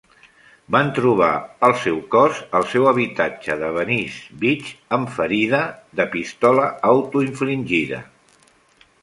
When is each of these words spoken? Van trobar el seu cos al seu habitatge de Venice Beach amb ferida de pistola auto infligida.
Van 0.75 0.87
trobar 0.99 1.27
el 1.67 1.75
seu 1.81 1.99
cos 2.15 2.39
al 2.59 2.65
seu 2.71 2.87
habitatge 2.93 3.59
de 3.65 3.69
Venice 3.75 4.39
Beach 4.45 4.73
amb 4.99 5.13
ferida 5.19 5.61
de 6.01 6.09
pistola 6.17 6.67
auto 6.95 7.25
infligida. 7.29 8.03